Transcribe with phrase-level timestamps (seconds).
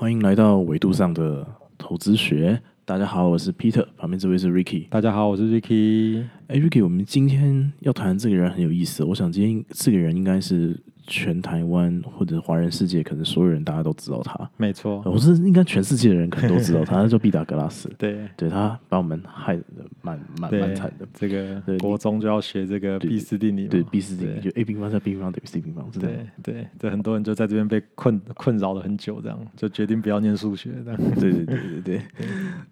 [0.00, 1.44] 欢迎来到维度上的
[1.76, 2.62] 投资学。
[2.84, 4.88] 大家好，我是 Peter，旁边这位是 Ricky。
[4.88, 6.22] 大家好，我是 Ricky。
[6.46, 9.02] 哎，Ricky，我们今天要谈这个人很有意思。
[9.02, 10.80] 我想今天这个人应该是。
[11.08, 14.48] 全台湾或者华人世界，可能所有人大家都知道他。
[14.56, 17.90] 没错，我是应该全世界的人可能都知道他， 那叫毕达哥拉斯。
[17.98, 19.64] 对，对他把我们害的
[20.02, 21.08] 蛮蛮蛮惨的。
[21.14, 30.70] 这个国中就要学这个毕氏定理，对毕氏定理就 a 平方加 b 平方等于 c 平方，对对对，很多人就在这边被困困扰了很久，这样就决定不要念数学。
[30.84, 32.02] 这样，对对对对 对。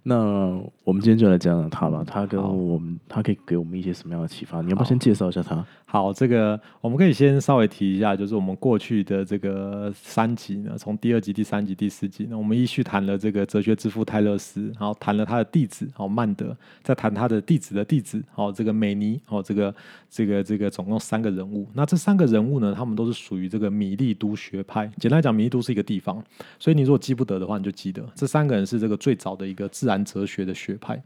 [0.03, 4.63] 那我们今天就来讲讲他吧，他跟我们，他可以给我们一些什么样的启发？
[4.63, 5.67] 你要不要先介绍一下他？
[5.85, 19.75] 好，这个我们可以先稍微提一下，就是我们过去的这个三集呢，从第二集、第三集、第四集呢，我们依序谈了这个哲学之父泰勒斯，然后谈了他的弟子，哦曼德，再谈他的弟子的弟子，哦这个美尼，哦这个
[20.09, 21.67] 这个这个总共三个人物。
[21.75, 24.87] 那这三个人物呢，他们都是属于这个米利都学派。
[25.01, 26.23] 简单来讲，米利都是一个地方，
[26.61, 31.03] 所以你如果记不得的话，你就记得这三个人是这个最早的一个自然哲学的学派。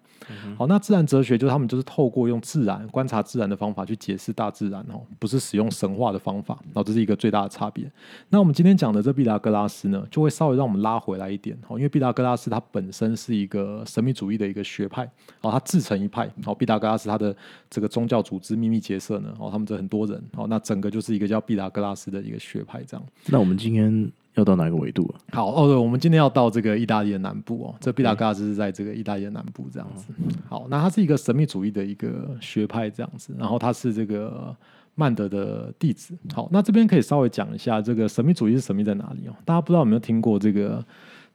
[0.57, 7.91] 好，那自然哲学就是他们就是透过用自然观察自然的方法去解释大自然哦，不是使用神话的方法，然后这是一个最大的差别。
[8.29, 15.05] 那我们今天讲的这毕达哥拉斯呢，就会稍微让我们拉回来一点哦，因为毕达哥拉斯他本身是一个神秘主义的一个学派
[15.41, 16.55] 哦，他自成一派哦。
[16.55, 17.35] 毕达哥拉斯他的
[17.69, 23.05] 这个宗教组织秘密结社呢，哦，他们这很多人哦，那整个就是一个叫毕达哥拉斯的一个学派这样。
[23.27, 24.13] 那我们今天。
[24.35, 25.13] 要到哪个纬度？
[25.33, 27.75] 好哦，对，我们今天要到这个意大利的南部哦。
[27.81, 30.13] 这毕达哥拉斯是在这个意大利的南部这样子。
[30.49, 34.55] 好，那他是一个神秘主义的一个学派这样子，然后他是这个
[34.95, 36.15] 曼德的弟子。
[36.33, 39.35] 好，那这边可以稍微讲一下这个神秘主义是神秘在哪里哦？
[39.45, 40.85] 大家不知道有没有听过这个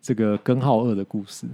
[0.02, 1.46] 这个根号二的故事？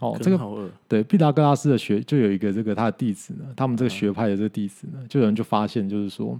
[0.00, 6.38] 哦，这个二对毕达哥拉斯的学就有一个这个他的弟子呢，他们这个学派的这个弟子呢，就有人就发现就是说，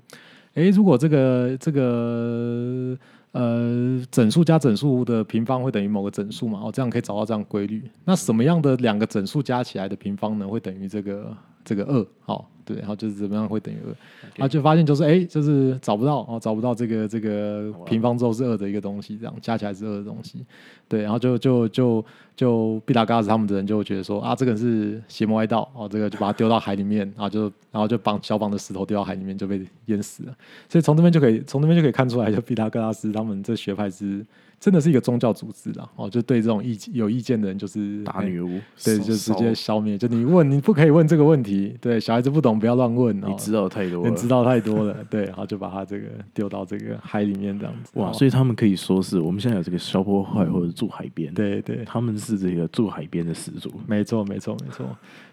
[0.53, 2.97] 哎，如果这个这个。
[3.33, 6.61] 呃，整数加整数的平方会等于某个整数嘛？
[6.65, 7.89] 哦，这样可以找到这样规律。
[8.05, 10.49] 那什么样的两个整数加起来的平方呢？
[10.49, 12.07] 会等于这个这个二？
[12.21, 12.49] 好。
[12.63, 13.89] 对，然后就是怎么样会等于二，
[14.37, 20.45] 然后就发现就是哎，就是找不到哦，找不到这个这个平方之后是二的一个东西，这样加起来是二的东西。
[20.87, 22.05] 对，然后就就就
[22.37, 27.43] 就毕达哥拉斯他们的人就觉得说啊，这个是邪魔歪道哦，这个就把它丢到海里面， 然后就
[27.73, 30.37] 然后就绑小绑的石头丢到海里面就被淹死了。
[30.69, 34.25] 所以从这边就可以从那边就可以看出来，就毕达哥拉斯他们这学派是。
[34.61, 39.97] 真的是一个宗教组织啦，哦，就对这种意有意见的人就是打女巫，对，就直接消灭。
[39.97, 43.19] 就你问，你不可以问这个问题，对，小孩子不懂，不要乱问。
[43.19, 47.91] 你知道太多，你知道太多了，对，然后就把他这个丢到这个海里面这样子。
[47.95, 53.73] 哇，所以他们可以说是我们现在有这个消波块或者住海边，对对，他们是这个住海边的始祖。
[53.87, 54.85] 没错，没错，没错。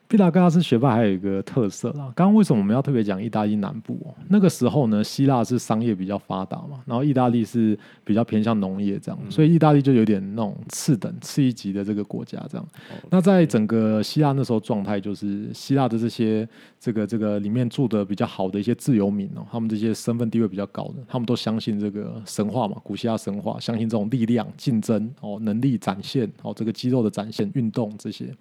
[0.10, 2.12] 毕达哥拉斯学派还有一个特色啦。
[2.16, 4.16] 刚刚为什么我们要特别讲意大利南部？
[4.30, 12.66] 那个时候呢，希腊是商业比较发达嘛，然后意大利是比较偏向农业这样，所以意大利就有点那种次等、次一级的这个国家这样。
[13.10, 16.48] 那在整个希腊那时候状态，就是希腊的这些
[16.80, 28.34] 这个这个里面住的比较好的一些自由民哦，他们这些身份地位比较高的，他们都相信这个神话嘛，古希腊神话，相信这种力量、竞争哦、能力展现哦、这个肌肉的展现、运动这些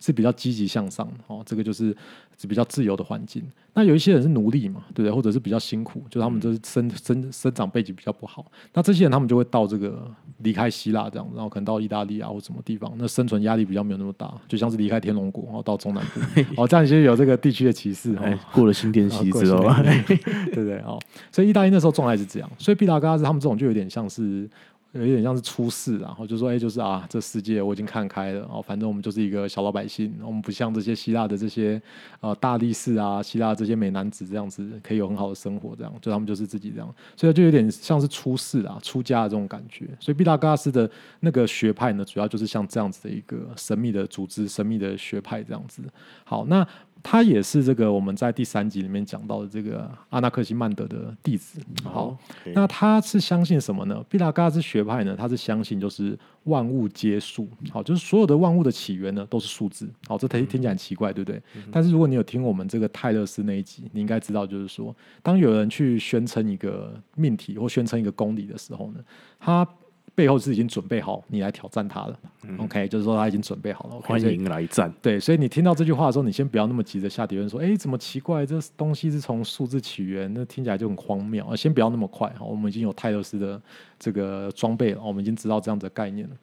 [0.00, 1.08] 是比较积极向上。
[1.26, 1.96] 哦，这个就是
[2.38, 3.42] 是比较自由的环境。
[3.74, 5.10] 那有一些人是奴隶嘛，对不对？
[5.10, 8.44] 或者是比较辛苦，就他们就是生生生长背景比较不好。
[8.74, 10.06] 那这些人他们就会到这个
[10.38, 16.20] 离开希腊这样，然后可能到意大利啊或什么地方，那生存压力比较没有那么大，就像是离开天龙国，然后到中南部。
[16.60, 18.14] 哦，这样其实有这个地区的歧视。
[18.16, 20.16] 哦，过了新店溪之后，对
[20.52, 20.78] 不对？
[20.80, 20.98] 哦，
[21.30, 22.50] 所以意大利那时候状态是这样。
[22.58, 24.48] 所以毕达哥拉斯他们这种就有点像是。
[24.92, 31.80] 有点像是出世，然后就说：“哎，就是啊，这世界我已经看开了哦，反正我们就是一个小老百姓，我们不像这些希腊的这些
[32.20, 39.88] 呃大力士啊，希腊这些美男子这样子可以有很好的生活，这样就他们就是自己这样，所以就有点像是出世啊、出家的这种感觉。
[39.98, 45.82] 所以毕达哥拉斯的那个学派呢，主要就是像这样子的一个神秘的组织、神秘的学派这样子。
[46.24, 46.66] 好，那。
[47.02, 51.60] 他也是这个我们在第三集里面讲到的这个阿纳克西曼德的弟子。
[51.82, 52.16] 好，
[52.54, 54.02] 那他是相信什么呢？
[54.08, 55.16] 毕达哥拉斯学派呢？
[55.18, 57.48] 他是相信就是万物皆数。
[57.70, 59.90] 好，就是所有的万物的起源呢都是数字。
[60.06, 61.42] 好，这听听起来很奇怪，对不对？
[61.70, 69.00] 但是如果你有听我们这个泰勒斯那一集，你应该知道，就是说，当有人去宣称一个命题或宣称一个公理的时候呢，
[69.40, 69.66] 他
[70.14, 72.18] 背后是已经准备好你来挑战他了。
[72.58, 74.00] OK，就是说他已经准备好了。
[74.00, 74.92] 欢迎来战。
[75.00, 78.44] 对，所以你听到这句话的时候，你先不要那么急着下结论，说，哎，怎么奇怪？
[78.44, 81.56] 这东西是从数字起源，那听起来就很荒谬啊！
[81.56, 83.60] 先不要那么快哈，我们已经有泰勒斯的
[83.98, 86.36] 这个装备了，我们已经知道这样的概念了。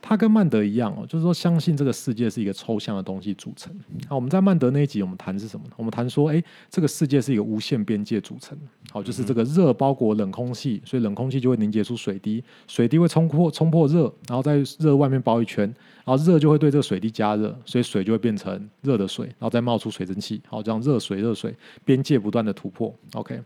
[0.00, 3.72] 他跟曼德一样哦，就是说相信这个世界是一个抽象的东西组成。
[4.08, 5.72] 好，我们在曼德那一集，我们谈是什么呢？
[5.76, 8.56] 我们谈说，哎，这个世界是一个无限边界组成。
[8.90, 15.64] 好，就是这个热包裹冷空气，所以冷空气就会凝结出水滴，水滴会冲破冲破热，然后在热外面包一圈，
[16.04, 20.40] 然后热就会对这个水滴加热，所以水就会变成热的水，然后再冒出水蒸气。
[20.48, 21.54] 好，这样热水热水
[21.84, 22.94] 边界不断的突破。
[23.14, 23.40] OK。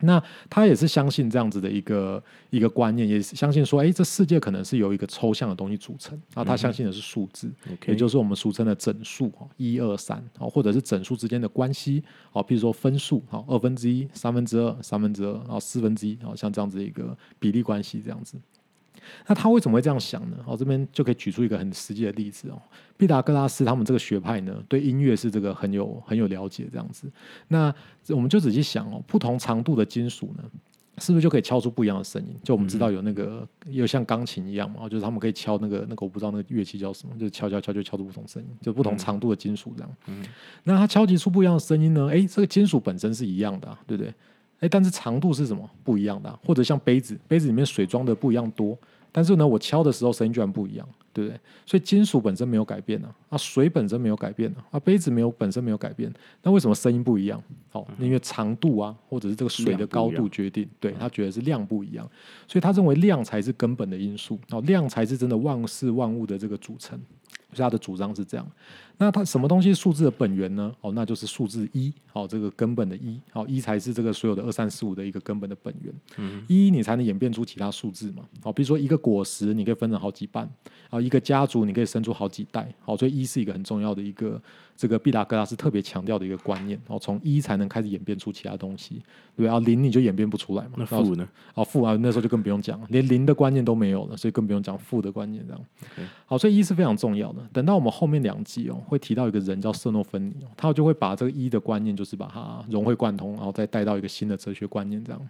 [0.00, 6.12] 那他也是相信这样子的一个一个观念，也相信说，哎，这世界可能是由一个抽象的东西组成。
[6.34, 7.50] 然后他相信的是数字，
[7.86, 12.02] 也就是我们俗称的整数，一二三，哦，或者是整数之间的关系，
[12.32, 18.36] 哦，比如说分数，哦，二分之一、三分之二、三分之二，然后四分之一，啊像这样子一个比例关系这样子。
[19.26, 20.36] 那他为什么会这样想呢？
[20.46, 22.60] 哦，这边就可以举出一个很实际的例子哦。
[22.96, 27.10] 毕达哥拉斯他们这个学派呢，对音乐是这个很有很有了解这样子。
[27.48, 27.74] 那
[28.08, 30.44] 我们就仔细想哦，不同长度的金属呢，
[30.98, 32.36] 是不是就可以敲出不一样的声音？
[32.44, 39.96] 就我们知道有那个有像钢琴一样嘛，就是他们可以敲那个那个我不知道那个乐器叫什么，就敲敲敲就敲出不同声音，就不同长度的金属这样。
[40.06, 40.24] 嗯，
[40.62, 42.08] 那它敲击出不一样的声音呢？
[42.12, 44.14] 哎，这个金属本身是一样的，对不对？
[44.60, 46.38] 哎，但是长度是什么不一样的？
[46.44, 48.76] 或者像杯子，杯子里面水装的不一样多。
[49.12, 51.38] 但是呢，我敲的时候声音居然不一样，对不对？
[51.64, 56.12] 所以金属本身没有改变呢，啊，水本身没有改变呢，啊，杯子没有本身没有改变，
[56.42, 57.40] 那为什么声音不一样？
[57.70, 62.04] 哦，因为长度啊，或者是这个水的高度决定，对他觉得是量不一样，
[62.48, 67.00] 所以他认为量才是根本的因素，哦，量才是真的万事万物的这个组成。
[67.62, 68.46] 他的主张是这样，
[68.98, 70.74] 那他什么东西数字的本源呢？
[70.80, 75.94] 哦，那就是数字一，好，这个根本的一，好，一才是这个所有的二三四五的一个根本的本源。
[76.16, 78.24] 嗯，一你才能演变出其他数字嘛。
[78.42, 80.48] 好，比如说一个果实，你可以分成好几半，
[80.90, 82.72] 啊，一个家族你可以生出好几代。
[82.80, 84.40] 好，所以一是一个很重要的一个。
[84.76, 89.00] 这个毕达哥拉斯特别强调的一个观念，哦，从一才能开始演变出其他东西，
[89.36, 90.70] 对啊，零你就演变不出来嘛。
[90.78, 91.28] 那负呢？
[91.54, 95.62] 哦，负啊，那时候就更不用讲了，连零的观念都没有了，所以更不用讲负的观念这样。
[96.26, 97.43] 好，所以一是非常重要的。
[97.52, 105.28] 等到我们后面两集哦，会提到一个人叫瑟诺芬尼，他就会把这个一的观念，就是把它融会贯通，然后再带到一个新的哲学观念这样。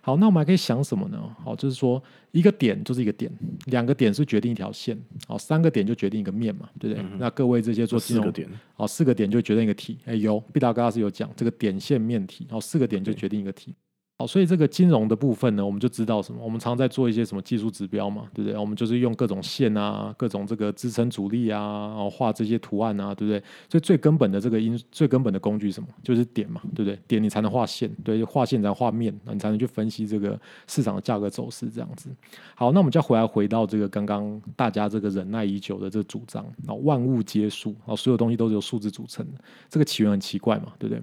[0.00, 1.18] 好，那我们还可以想什么呢？
[1.42, 2.02] 好，就是说
[2.32, 3.30] 一个点就是一个点，
[3.66, 7.06] 两个点是决定一条线，好，三个点就决定一个面嘛，对不对？
[7.18, 9.98] 那各位这些做金融点，好，四个点就决定一个体。
[10.04, 13.74] 哎，有毕达哥拉斯有讲这个点线面体，然后四个点就决定一个体。
[14.16, 16.40] 好，所以这个金融的部分呢，我们就知道什么？
[16.40, 18.56] 我们常在做一些什么技术指标嘛，对不对？
[18.56, 23.40] 我们就是用各种线啊，各种这个支撑阻力啊，然后画这些图案啊，对不对？
[23.68, 25.88] 所以最根本的这个因，最根本的工具是什么？
[26.04, 26.96] 就是点嘛，对不对？
[27.08, 32.08] 点你才能画线，对，画线才画面，你才能去分析这个市场的价格走势这样子。
[32.54, 41.02] 好，那我们就回来回到这个刚刚大家这个忍耐已久的这个主张啊，万物皆数啊，所有东西都是由数字组成的，这个起源很奇怪嘛，对不对？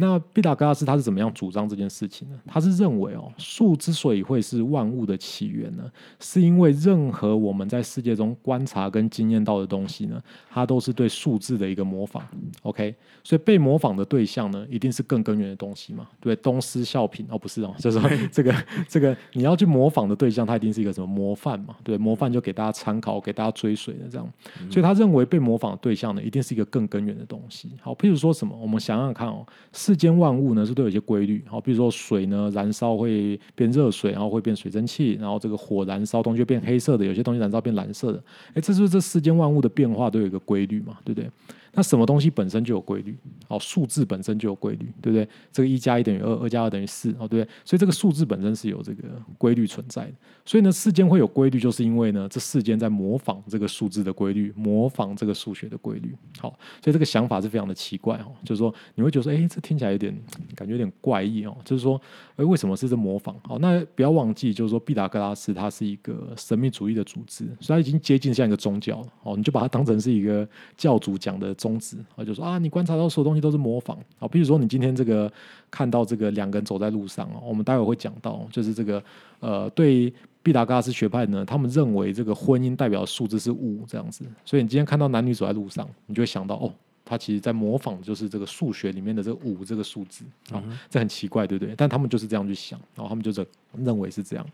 [0.00, 2.38] 那毕达哥拉斯他是怎么样主张这件事情呢？
[2.46, 5.84] 他是认为哦，树之所以会是万物的起源呢，
[6.18, 10.20] 是因为任何我们在世界中观察跟经验到的东西呢，
[10.50, 12.26] 它都是对数字的一个模仿。
[12.62, 16.08] OK，所以被模仿的对象呢，一定是更根源的东西嘛？
[16.18, 18.54] 对，东施效颦哦，不是哦，就是说这个
[18.88, 21.76] 这个你要去模仿的对象，它一定是一个什么模范嘛？
[21.84, 24.26] 对，模范就给大家参考，给大家追随的这样。
[24.70, 27.70] 所以他认为被模仿的对象呢，一定是一个更根源的东西。
[27.82, 29.46] 好，譬如说什么，我们想想看哦。
[29.90, 38.22] 世间万物呢是都有一些规律，好，比如说水呢燃烧会变热水，然后会变水蒸气，然后这个火燃烧东西变黑色的，有些东西燃烧变蓝色的，
[38.54, 41.28] 哎，这是不是这世间万物的变化都有一个规律嘛，对不对？
[41.72, 43.16] 那什么东西本身就有规律？
[43.48, 45.28] 哦，数字本身就有规律，对不对？
[45.52, 47.48] 这个一加一等于二，二加二等于四，哦，对不对？
[47.64, 49.04] 所以这个数字本身是有这个
[49.38, 50.12] 规律存在的。
[50.44, 56.14] 所以呢，世间会有规律，就是因为呢，这世间在模仿这个数字的规律，模仿这个数学的规律。
[56.38, 56.50] 好，
[56.82, 60.16] 所以这个想法是非常的奇怪哦，就是说你会觉得说，哎，这听起来有点
[60.56, 62.00] 感觉有点怪异哦，就是说，
[62.36, 63.36] 哎，为什么是这模仿？
[63.44, 69.06] 好，那不要忘记，就是说，毕达哥拉斯他是一个神秘主义的组织，所以他已经接近像一个宗教了。
[69.22, 71.54] 哦，你就把它当成是一个教主讲的。
[71.60, 74.26] 宗旨啊，就说啊，你观察到所有东西都是模仿啊。
[74.26, 75.30] 比如说，你今天这个
[75.70, 79.02] 看到这个两个人走在路上哦，我们待会会讲到，就是这个
[79.40, 80.12] 呃，对
[80.42, 86.72] 毕达哥拉斯学派呢，他们认为这个婚姻代表的数字是五这样子，所以你今天看到男女走在路上，你就会想到哦，
[87.10, 91.74] 他其实在模仿就是这个数学里面的这个五这个数字啊，这很奇怪，对不对？
[91.76, 93.44] 但他们就是这样去想，然后他们就是
[93.76, 94.46] 认为是这样。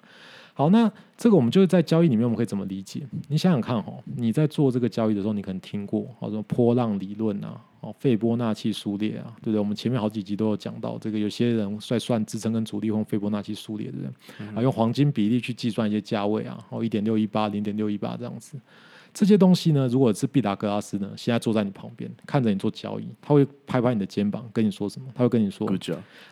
[0.55, 3.07] 好，那这个我们就是在交易里面，我们可以怎么理解？
[3.29, 9.59] 你想想看哦，你在做这个交易的时候，你可能听过，好什么波浪理论啊，哦，斐波那契数列啊，对不对？
[9.59, 14.47] 我们前面好几集都有讲到，这个有些人在算支撑跟阻力用斐波那契数列，对不对？
[14.59, 18.59] 啊，用黄金比例去计算一些价位啊，哦，一点六一八、零点六一八这样子。
[19.16, 25.08] 这些东西呢，如果是毕达哥拉斯呢，现在坐在你旁边看着你做交易，他会拍拍你的肩膀，跟你说什么？
[25.14, 25.66] 他会跟你说，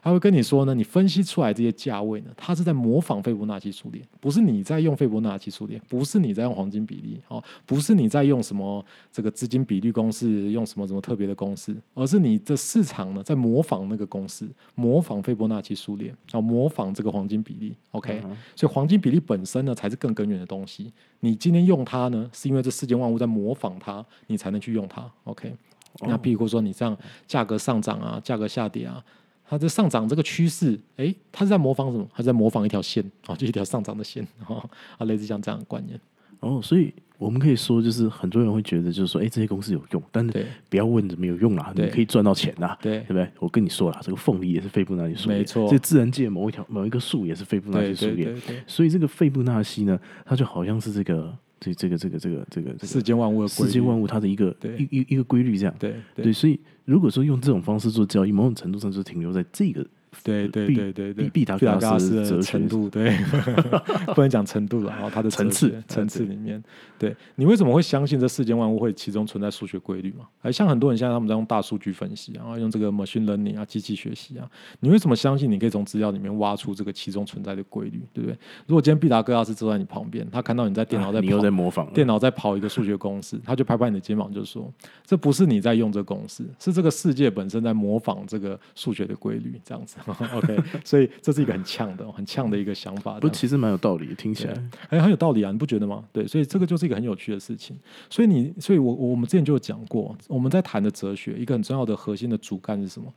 [0.02, 18.20] 他会跟你说呢，你分析出来这些价位呢，他是在模仿斐波那契数列，不是你在用斐波那契数列，不是你在用黄金比例，哦，不是你在用什么这个资金比率公式，用什么什么特别的公式，而是你的市场呢在模仿那个公式，模仿斐波那契数列，哦，模仿这个黄金比例，OK，
[18.54, 20.92] 所以黄金比例本身呢才是更根源的东西。
[21.20, 25.09] 你今天用它呢，是因为这世间万物在模仿它，你才能去用它。
[25.25, 25.54] OK，
[26.00, 29.02] 那譬如说你这样价格上涨啊，价格下跌啊，
[29.49, 32.07] 它的上涨这个趋势，哎，它是在模仿什么？
[32.12, 35.99] 它在模仿一条线啊，就一条上涨的线啊，啊，类似像这样的观念。
[36.40, 43.26] 哦，所以我们可以说，就是很多人会觉得，就是说，哎，这些公司有用，但是不要问怎么有用啦，你可以赚到钱呐，对，对不对？
[43.38, 48.35] 我跟你说了，这个凤梨也是斐波那契数列，没错，这自然界某一条某一个树也是斐波那契数列，
[48.66, 51.35] 所以这个斐波那西呢，它就好像是这个。
[51.61, 55.75] 这这个这个这个这个世间万物的世间万物它的一个一一一个规律这样。
[55.78, 59.87] 对对，所以如果说用这种方式做交易，某种程度上就停留在这个。
[60.23, 63.16] 对对对对对，毕达哥拉斯的程度，对，
[64.14, 66.62] 不能讲程度了，然后它的层次层次里面，
[66.99, 70.26] 对你为什么会相信这世间万物会其中存在数学规律嘛？
[70.40, 74.49] 而像很多人现在他们在用大数据分析，然后用这个 machine learning 啊，机器学习啊，
[74.80, 78.38] 你为什么相信你可以从资料里面挖出这个其中存在的规律，对不对？
[78.66, 84.73] 如果今天毕达哥拉斯坐在你旁边，他看到你在电脑在你又在模仿电脑在跑一个数学公式，他就拍拍你的肩膀，就说
[85.04, 89.97] 这不是你在用这公式，是这个世界本身在模仿这个数学的规律，这样子。
[90.34, 90.58] OK。
[90.84, 93.18] 所以这是一个很呛的、很呛的一个想法。
[93.20, 94.54] 不，其实蛮有道理，听起来
[94.88, 96.04] 哎，很有道理啊，你不觉得吗？
[96.12, 97.78] 对，所以这个就是一个很有趣的事情。
[98.11, 103.12] 所以你，所以我我们之前就有讲过，我们在谈的哲学，一个很重要的核心的主干是什么？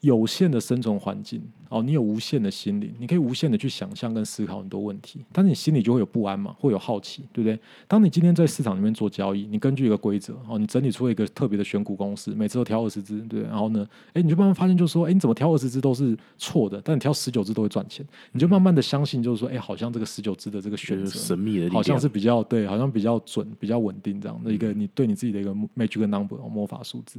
[0.00, 7.58] 有限的生存环境哦，你有无限的心灵，你可以无限的去想象跟思考很多问题，但是你心里就会有不安嘛，会有好奇，对不对？
[7.88, 27.18] 当你今天在市场里面做交易，你根据一个规则哦，你整理出了一个特别的选股公式，每次都挑二十只，对，然后呢，哎，你就慢慢发现，就是说，哎，你怎么挑二十只都是错的，但你挑十九只都会赚钱，你就慢慢的相信，就是说，哎，好像这个十九只的这个选择神秘的，好像是比较对，好像比较准，比较稳定这样的一个你对你自己的一个 magic number 魔法数字。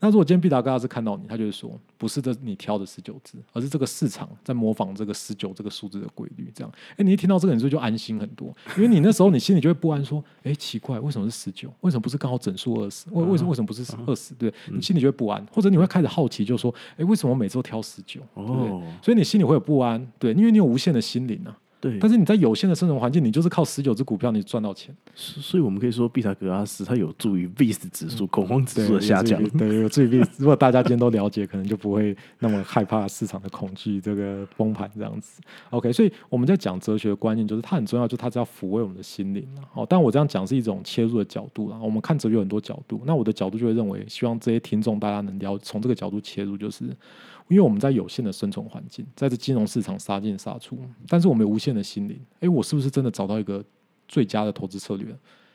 [0.00, 2.86] 那如果今天毕达哥拉斯看到你，他就会说，不是的，你挑的。
[2.86, 6.72] 十九只，而是这个市场在模仿这个十九这个数字的规律，这样。
[6.92, 8.56] 哎，你一听到这个，你就就安心很多？
[8.76, 11.68] 因为你那时候你心里就会不安，说，哎，奇怪，为什么是十九？
[11.80, 13.06] 为什么不是刚好整数二十？
[13.10, 14.32] 为为什么为什么不是二十？
[14.34, 18.20] 对你心里就会不安，或者你会开始好奇，就说，哎，为什么每次都挑十九？
[18.34, 21.58] 哦，所以你心里会有不安，对，因为你有无限的心灵啊。
[21.78, 24.94] 对，但是你在有限的生存环境，你就是靠十九只股票，你赚到钱。
[25.14, 29.42] 所以，我们可以说，毕达哥拉斯它有助于 VIX 指数恐慌指数的下降。
[29.50, 30.28] 对，有助于 VIX。
[30.38, 35.42] 如果大家今天都了解，可能就不会那么害怕市场的恐惧，这个崩盘这样子。
[35.70, 39.46] OK，所以我们在讲哲学的观念，就是它很重要，就是它是要抚慰我们的心灵。
[39.70, 41.78] 好，但我这样讲是一种切入的角度啦。
[41.78, 46.84] 我们看哲学有很多角度，那我的角度就会认为，希望这些听众大家能了从这个角度切入，就是。
[47.48, 52.18] 因为我们在有限的生存环境，在这金融市场杀进杀出，但是我们有无限的心灵。
[52.40, 53.64] 诶，我是不是真的找到一个
[54.08, 55.06] 最佳的投资策略？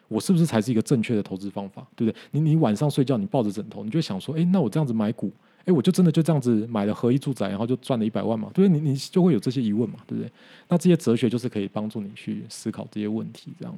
[0.08, 1.88] 我是不是才是一个正确的投资方法？
[1.96, 2.20] 对不对？
[2.32, 5.32] 你你晚上睡觉，你抱着枕头，你就想说，诶，那我这样子买股，
[5.66, 8.50] 诶，我就真的就这样子买了合一住宅，然后就赚了一百万嘛？
[8.54, 8.82] 对不对？
[8.82, 10.00] 你你就会有这些疑问嘛？
[10.06, 10.30] 对不对？
[10.68, 13.74] 那这些哲学就是可以帮助你去思考这些问题，这样。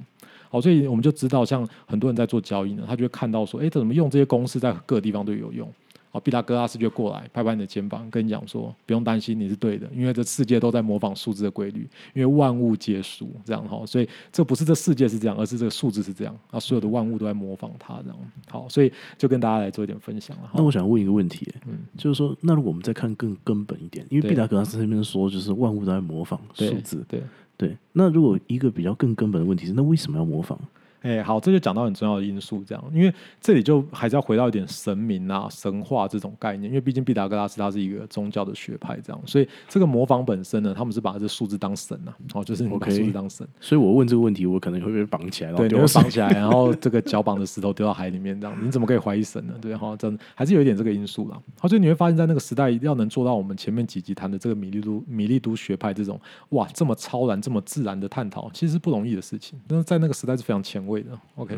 [0.50, 5.72] 好，所以我们就知道，像很多人在做交易呢，他就会看到说，哎，怎么用这些公式在各个地方都有用。
[6.14, 13.84] 哦，毕达哥拉斯就过来拍拍你的肩膀，跟你讲说：“不用担心，你是对的，因为这世界都在模仿数字的规律，因为万物皆数，这样哈。
[13.84, 16.38] 所以这不是这世界是这样，而是这个数字是这样。
[16.52, 18.18] 啊，所有的万物都在模仿它，这样。
[18.48, 20.52] 好，所以就跟大家来做一点分享了。
[20.54, 27.24] 那我想问一个问题，嗯，就是说，那如果我们再看更根本一点，因为毕达哥拉斯那边说，就是万物都在模仿数字，对
[27.58, 27.76] 对。
[27.92, 30.60] 那如果一个比较更根本的问题是，那为什么要模仿？
[31.04, 49.54] 哎，好，这就讲到很重要的因素，这样，因为这里就还是要回到一点神明啊、神话这种概念，因为毕竟毕达哥拉斯他是一个宗教的学派，这样，所以这个模仿本身呢，他们是把这数字当神啊，哦，就是你把数字当神，所以我问这个问题，我可能会被绑起来，对，你会绑起来，然后这个脚绑的石头丢到海里面，这样，你怎么可以怀疑神呢？
[49.62, 51.38] 对，哈，真还是有一点这个因素啦。
[51.60, 56.18] 好，所以你会发现在那个时代，要能做到我们前面几集谈的这个米利都米利都学派这种，
[56.50, 61.18] 哇，这么超然、这么自然的探讨，其实是不容易的事情，但是在那个时代是非常前卫的。
[61.36, 61.58] OK。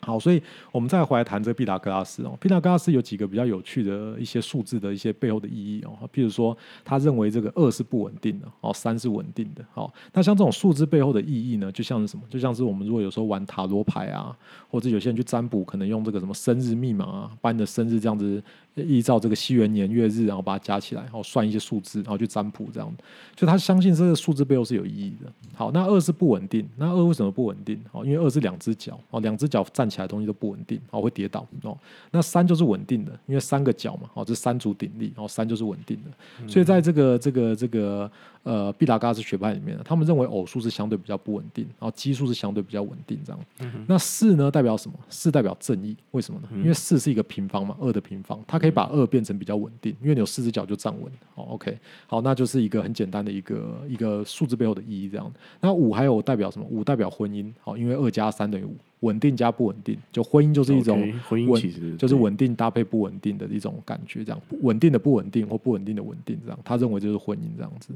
[0.00, 2.34] 好，所以我们再回来谈这个毕达哥拉斯哦。
[2.40, 6.08] 毕达哥拉斯有几个比较有趣的一些数字的一些背后的意义哦。
[6.14, 9.64] 譬如说，他认为这个二是不稳定的哦，三是稳定的。
[9.72, 12.22] 好，那像这种数字背后的意义呢，就像是什么？
[12.30, 14.34] 就像是我们如果有时候玩塔罗牌啊，
[14.70, 18.42] 或者有些人去占卜，可能用这个什么生日密码啊，把你的生日这样子
[18.82, 22.92] 依照这个西元年月日，然后把它加起来，然后算一些数字，然后去占卜这样。
[23.36, 25.32] 就他相信这个数字背后是有意义的。
[25.54, 27.80] 好，那二是不稳定，那二为什么不稳定？
[27.92, 31.76] 哦，因为二是两只脚哦，两只脚站起来的东西都不稳定，哦，会跌倒哦。
[32.10, 36.48] 那三就是稳定的，因为三个脚嘛，哦，这三足鼎立，然后三就是稳定的。
[36.48, 38.10] 所以在这个这个这个
[38.42, 43.40] 呃毕达哥拉斯学派里面呢，他们认为偶数是相对比较不稳定，然后奇数是相对比较稳定这样。
[43.86, 44.96] 那四呢代表什么？
[45.08, 46.48] 四代表正义，为什么呢？
[46.56, 51.12] 因为四是一个平方嘛，二的平方，它可以把二变成比较稳定，因为你有四只脚就站稳。
[51.34, 55.32] 哦，OK，好，那就是一个很简单的一个一个数字背后的意义这样。
[55.60, 56.66] 那五还有代表什么？
[56.68, 67.94] 五代表婚姻，好，因为二加三等于五，稳定加不稳定，就婚姻就是一种婚姻，其实就是稳定搭配不稳定的一种感觉，这样稳定的不稳定或不稳定的稳定，这样他认为就是婚姻这样子。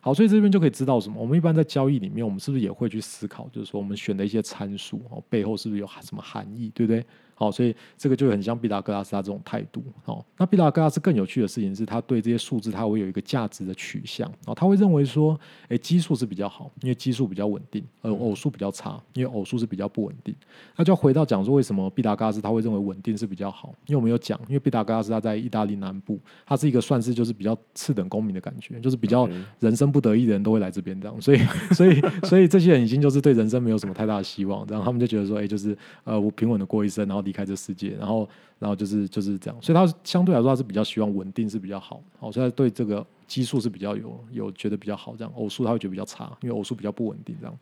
[0.00, 1.20] 好，所以这边就可以知道什么？
[1.20, 7.04] 我们一般在交易里面，我们是不是也会去思考，就是说我们选的一些参数哦，背后是不是有什么含义，对不对？
[7.34, 9.82] 好，所以这个就很像毕达哥拉斯他这种态度。
[10.04, 14.30] 哦，那毕达哥拉斯更有趣的事情是他对这些数字他会有一个价值的取向。
[14.46, 15.38] 哦，他会认为说，
[15.68, 20.32] 哎，奇数是比较好，因为奇数比较稳定；而偶数比较差，因为偶数是比较不稳定。
[20.76, 23.74] 那就要回到讲说，为什么毕达哥拉斯他会认为稳定是比较好？
[23.86, 29.28] 因为我们有讲，因为毕达哥拉斯他在意大利南部，他是一个算是就是比较次等公民的感觉，就是比较
[29.60, 31.20] 人生不得意的人都会来这边这样。
[31.20, 31.38] 所以，
[31.74, 37.26] 所以，所以这些人已经就是对人生没有什么太大的希望，然后他们就觉得说，哎，就是呃，我平稳的过一生，然后。
[37.26, 47.58] 离开这世界，然后，然后就是就是这样，所以他相对来说他是比较希望稳定是比较好，好，所以他对这个基数是比较有有觉得比较好，这样偶数他会觉得比较差，因为偶数比较不稳定，这样。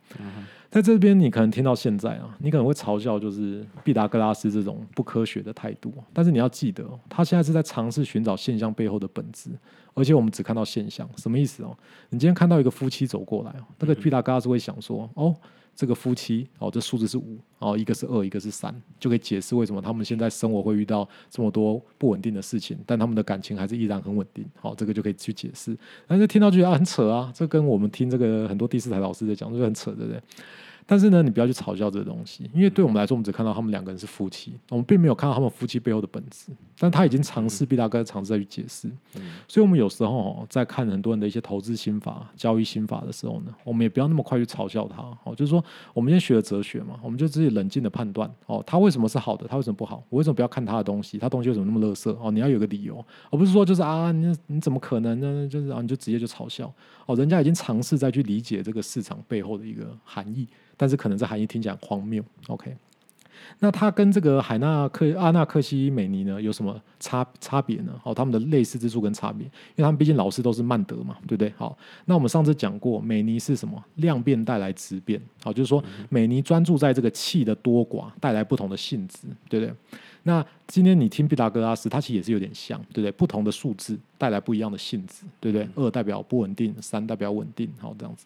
[0.69, 9.49] 在这边你可能听到现在啊，你可能会嘲笑就是毕达哥拉斯这种不科学的态度，但是你要记得，他现在是在尝试寻找现象背后的本质，
[9.93, 11.75] 而且我们只看到现象，什么意思哦？
[12.09, 15.35] 你今天看到一个夫妻走过来哦，那个毕达哥拉斯会想说，哦。
[15.75, 24.45] 这个夫妻哦，这数字是五哦，一个是二，一个是三，就可以解释为什么他们现在生活会遇到这么多不稳定的事情，但他们的感情还是依然很稳定。
[24.59, 25.77] 好，这个就可以去解释。
[26.07, 30.21] 但是听到觉得啊很扯啊，这跟我们听这个很多第四台老师在讲，就很扯，对不对？
[30.85, 36.51] 但是呢，你不要去嘲笑这个东西，因为对我们来说，我们只看到他们两个人是夫妻，我们并没有看到他们夫妻背后的本质。
[36.77, 38.89] 但他已经尝试，毕大哥尝试再去解释。
[39.47, 45.01] 所以，我们有时候在看很多人的一些投资心法、交易心法的时候呢，我们也不要那么快去嘲笑他。
[45.23, 45.63] 哦，就是说，
[45.93, 48.29] 我们先学了哲学嘛，我们就自己冷静的判断。
[48.45, 49.47] 哦，他为什么是好的？
[49.47, 50.03] 他为什么不好？
[50.09, 51.17] 我为什么不要看他的东西？
[51.17, 52.15] 他东西为什么那么垃圾？
[52.21, 55.47] 哦，你要有个理由，而不是说就是啊，你你怎么可能呢？
[55.47, 56.71] 就是啊，你就直接就嘲笑。
[57.05, 60.47] 哦，人家已经尝试在去理解这个市场背后的一个含义。
[60.77, 62.21] 但是可能这含义听起来荒谬。
[62.47, 62.75] OK，
[63.59, 67.93] 那它跟这个海纳克阿纳克西美尼呢有什么差差别呢？
[68.03, 71.49] 哦，他们的类似之处跟差别，因为他们毕竟老师都是曼德嘛，对不对？
[71.55, 73.81] 好，那我们上次讲过，美尼是什么？
[73.95, 75.21] 量变带来质变。
[75.41, 79.73] 好，就是说美尼专注在这个气的多寡带来不同的性质，对不对？
[80.27, 83.11] 那今天你听毕达哥拉斯，它其实也是有点像，对不对？
[83.11, 85.69] 不同的数字带来不一样的性质，对不对？
[85.75, 88.25] 二代表不稳定，三代表稳定，好这样子。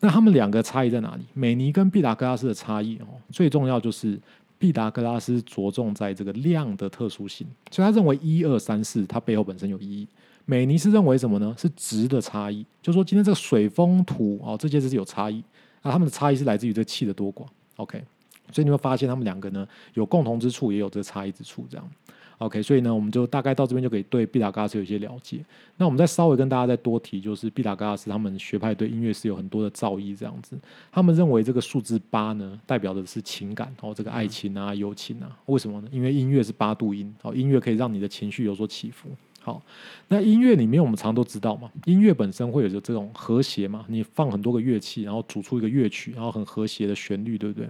[0.00, 1.22] 那他们两个差异在哪里？
[1.32, 4.20] 美尼跟毕达哥拉斯的差异哦，最重要就是
[4.58, 10.06] 毕达哥拉斯着重在这个量的特殊性，所以他认为一二三四它背后本身有意义。
[10.44, 11.54] 美尼是认为什么呢？
[11.58, 15.42] 是值的差异，就是说今天这个水风土哦，这件事是有差异，
[15.82, 17.46] 那他们的差异是来自于这气的多寡。
[17.76, 18.04] OK。
[18.52, 21.66] 所以你会发现，他们两个呢有共同之处，也有这个差异之处。
[21.68, 21.90] 这样
[22.38, 22.62] ，OK。
[22.62, 25.44] 所以呢，我们就大概到这边就可以对毕达哥拉斯有一些了解。
[25.76, 30.16] 那我们再稍微跟大家再多提，就是毕达哥拉斯他们学派对音乐是有很多的造诣。
[30.16, 30.58] 这样子，
[30.90, 35.38] 他们认为这个数字八呢，代表的是情感哦，这个爱情啊、友情啊。
[35.46, 35.88] 为什么呢？
[35.92, 39.08] 因为音乐是八度音，哦，音乐可以让你的情绪有所起伏。
[39.40, 39.62] 好，
[40.08, 47.66] 那音乐里面我们常都知道嘛，音乐本身会有着这种和谐嘛，你放很多个乐器，然后组出一个乐曲，然后很和谐的旋律，对不对？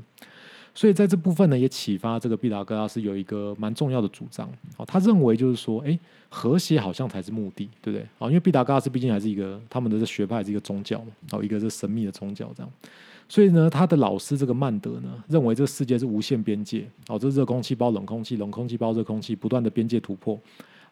[0.74, 4.48] 所以在这部分呢，也启发这个毕达哥拉斯有一个蛮重要的主张。
[4.76, 8.06] 哦，他认为就是说，哎，和谐好像才是目的，对不对？
[8.18, 12.72] 哦，因为毕达哥拉斯毕竟还是一个他们的这学派是一个宗教嘛，哦，一个是神秘的宗教这样。
[13.28, 16.86] 所以呢，他的老师这个曼德呢，认为这个世界是无限边界。
[17.08, 20.38] 哦，这热空气包冷空气，冷空气包热空气，不断的边界突破。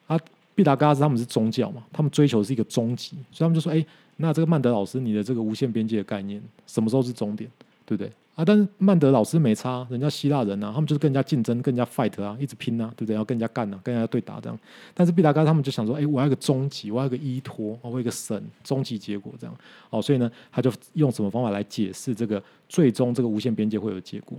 [0.06, 0.18] 啊，
[0.54, 3.84] 毕达哥拉斯他们是宗教嘛，他们追求是一个终极，所以他们就说，哎，
[4.16, 7.50] 那这个曼德老师，你的这个无限边界的概念，什么时候是终点？
[7.86, 8.12] 对不对？
[8.34, 13.16] 啊，但是曼德老师没差，人家希腊人啊，他们就是更加竞争、更加 fight 啊，一直拼啊，对不对？
[13.16, 14.58] 要更加干啊，跟人家对打这样。
[14.92, 19.56] 但是毕达哥他们就想说，哎，我要一个终极，我要一个依托，我要一个神，终极结果这样。
[19.88, 24.36] 哦，所以呢，他就用什么方法来解释这个最终这个无限边界会有结果？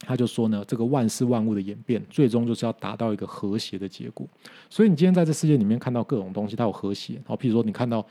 [0.00, 4.26] 他就说呢，这个万事万物的演变，最终就是要达到一个和谐的结果。
[4.68, 7.22] 所以你今天在这世界里面看到各种东西，它有和谐。
[7.24, 8.04] 好，譬如说你看到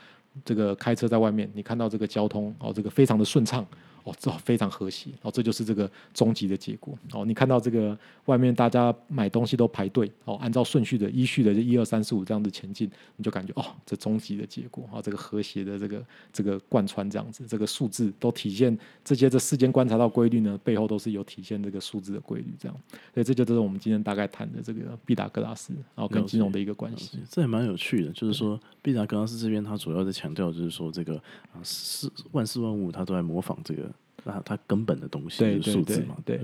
[0.45, 3.65] 这个开车在外面，你看到这个交通哦，这个非常的顺畅。
[4.05, 6.97] 哦，这非常和谐，哦，这就是这个终极的结果。
[7.11, 22.77] 哦，你看到这个外面大家买东西都排队，哦，按照顺序的依序的，就一二三四五这样子前进，你就感觉哦，这终极的结果，哦，这个和谐的这个这个贯穿这样子，这个数字都体现这些这世间观察到规律呢，背后都是有体现这个数字的规律，这样。
[23.15, 27.17] 所以这就都是我们今天大概谈的这个毕达哥拉斯，然后跟金融的一个关系。
[27.27, 31.15] 这也蛮有趣的，就是说毕达哥拉斯这边他主要在强调就是说这个
[31.51, 33.91] 啊，是万事万物他都在模仿这个。
[34.23, 36.15] 那它根本的东西是数字嘛？
[36.25, 36.39] 对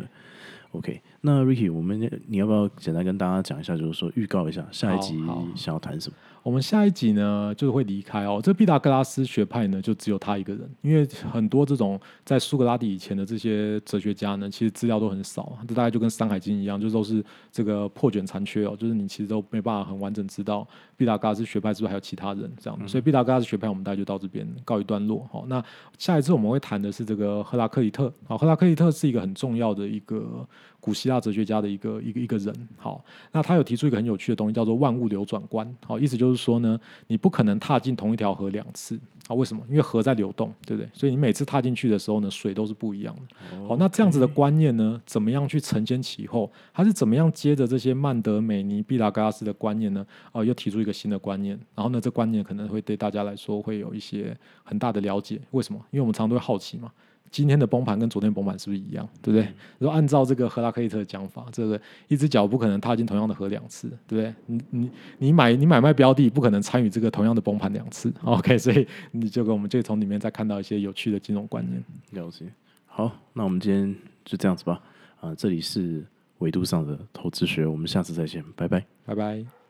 [0.71, 1.01] ，OK。
[1.21, 5.15] 那 Ricky，我们你要不要简单跟大家讲一下，就是说预告一下下一集
[5.55, 6.15] 想要谈什么？
[6.41, 8.41] 我们下一集呢，就是会离开哦。
[8.43, 20.67] 这毕达哥拉斯学派呢，就只有他一个人，因为很多这种在苏格拉底以前的这些哲学家呢，其实资料都很少，这大概就跟《山海经》一样，就都是这个破卷残缺哦，就是你其实都没办法很完整知道
[21.01, 22.87] 毕达哥拉斯学派是不是还有其他人这样。
[22.87, 25.27] 所以毕达哥拉斯学派，我们大概就到这边告一段落。
[25.31, 25.63] 好，那
[25.97, 28.13] 下一次我们会谈的是这个赫拉克利特。
[28.27, 30.47] 好，赫拉克利特是一个很重要的一个。
[30.81, 39.63] 古希腊哲学家的一个一个一个人，好，那他有提出一个很有趣的东西，叫做万物流转观，好，意思就是说呢，你不可能踏进同一条河两次，啊，为什么？
[39.69, 40.89] 因为河在流动，对不对？
[40.91, 43.67] 所以你每次踏进去的时候呢，水都是不一样的。
[43.67, 46.51] 好，那这样子的观念呢，怎么样去承先启后？
[46.73, 50.03] 他是怎么样接着这些曼德美尼、毕达哥拉斯的观念呢？
[50.31, 55.39] 哦，又提出一个新的观念，然后呢，这观念可能会对大家来说会有一些很大的了解。
[55.51, 55.79] 为什么？
[55.91, 56.91] 因为我们常常都会好奇嘛。
[57.31, 59.07] 今天的崩盘跟昨天崩盘是不是一样？
[59.21, 59.47] 对不对？
[59.79, 64.35] 如果按照这个赫拉克利特的讲法，这个一只脚不可能踏进同样的河两次，对不对？
[64.47, 68.13] 你你你买你买卖标的不可能参与这个同样的崩盘两次。
[68.25, 71.83] OK，所以你就跟我们就从里面再看到一些有趣的金融观念。
[72.11, 72.45] 了解。
[72.85, 74.81] 好，那我们今天就这样子吧。
[75.21, 76.05] 啊，这里是
[76.39, 79.60] 维度上的投资学，我们下次再见，拜拜，拜拜。